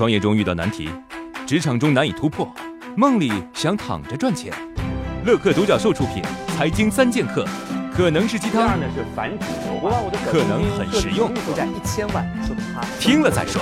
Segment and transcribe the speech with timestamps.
[0.00, 0.88] 创业中遇到难题，
[1.46, 2.50] 职场中难以突破，
[2.96, 4.50] 梦里想躺着赚钱。
[5.26, 6.22] 乐客独角兽出品
[6.56, 7.44] 《财经三剑客》，
[7.94, 9.44] 可能是鸡汤，呢是反主
[9.86, 13.60] 流可能很实用，负债一千万，说明他听了再说。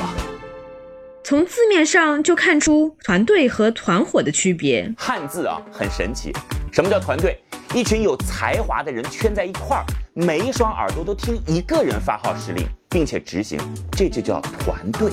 [1.25, 4.95] 从字面上就看出团队和团伙的区别。
[4.97, 6.33] 汉字啊，很神奇。
[6.71, 7.37] 什么叫团队？
[7.75, 9.85] 一群有才华的人圈在一块儿，
[10.15, 13.59] 每一双耳朵都听一个人发号施令，并且执行，
[13.91, 15.11] 这就叫团队。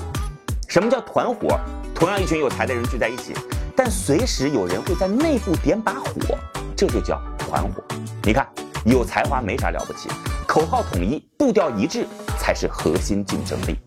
[0.76, 1.58] 什么叫团伙？
[1.94, 3.34] 同样一群有才的人聚在一起，
[3.78, 6.38] 但随时有人会在内部点把火，
[6.76, 7.82] 这就叫团伙。
[8.24, 8.46] 你看，
[8.84, 10.10] 有才华没啥了不起，
[10.46, 12.06] 口号统一，步调一致，
[12.38, 13.78] 才是核心竞争力。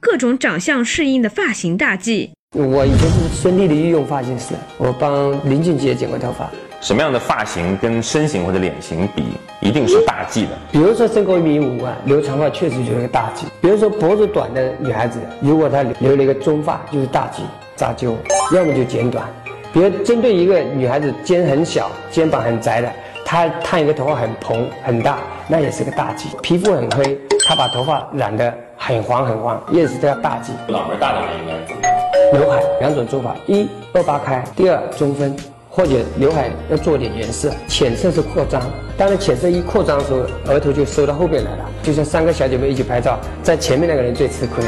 [0.00, 2.32] 各种长相适应的发型大忌。
[2.54, 6.50] 我以前是孙俪的御用发型师，我帮林俊杰剪过头发。
[6.80, 9.24] 什么样的发型跟身形或者脸型比，
[9.60, 10.50] 一定是大忌的。
[10.70, 13.46] 比如说身高一米五啊，留长发确实就是个大忌。
[13.60, 17.42] 比如说脖子短的女孩子，如果她留了一个中发，就是大忌，
[17.74, 18.16] 扎揪，
[18.54, 19.24] 要么就剪短。
[19.72, 22.88] 比如针对一个女孩子肩很小、肩膀很窄的，
[23.24, 25.18] 她烫一个头发很蓬很大，
[25.48, 26.28] 那也是个大忌。
[26.42, 30.52] 皮肤很黑，她把头发染得很黄很黄，也是个大忌。
[30.68, 31.82] 脑门大的人应该怎么？
[32.38, 35.36] 刘海两种做法：一二八开，第二中分。
[35.78, 38.60] 或者刘海要做点颜色，浅色是扩张。
[38.96, 41.70] 当然浅色一扩张的时候，额头就收到后边来了。
[41.84, 44.64] 就像三个小姐妹一起拍照，在前面那个人最吃亏。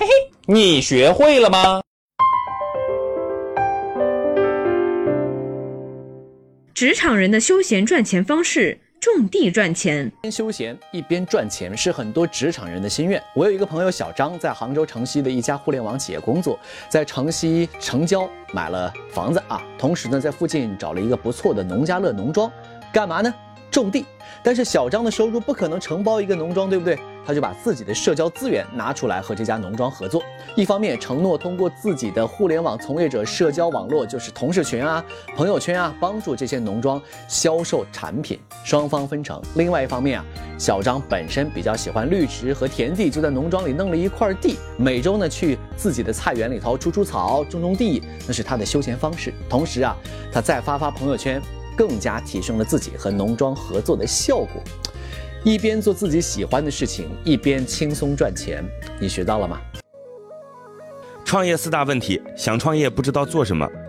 [0.00, 0.08] 嘿，
[0.46, 1.80] 你学会了吗？
[6.74, 8.80] 职场人的休闲赚钱方式。
[9.04, 13.22] 种地赚钱，一边休闲一边赚钱是很多职场人的心愿。
[13.34, 22.50] 我有一个朋友小张，在杭州城西的一家互联网企业工作，在城西城郊买了房子啊，同时呢，在附近找了一个不错的农家乐农庄，
[22.90, 23.32] 干嘛呢？
[23.70, 24.06] 种地。
[24.42, 26.98] 但是小张的收入不可能承包一个农庄，对不对？
[27.26, 30.22] 他就把自己的社交资源拿出来和这家农庄合作，
[30.54, 35.04] 一方面承诺通过自己的互联网从业者社交网络，就是同事群啊、
[35.36, 40.24] 朋友圈啊，帮助这些农庄销售产品，双方分成；另外一方面啊，
[40.58, 49.32] 小张本身比较喜欢绿植和田地，就在农庄里弄了一块地，每周呢去自己的菜园里头除除草、种种地，那是他的休闲方式。
[49.48, 49.96] 同时啊，
[50.32, 51.40] 他再发发朋友圈。
[51.76, 54.62] 更加提升了自己和农庄合作的效果，
[55.44, 58.64] 一边做自己喜欢的事情，一边轻松赚钱。
[58.98, 59.60] 你学到了吗？
[61.22, 63.68] 创业四大问题：想创业不知道做什么，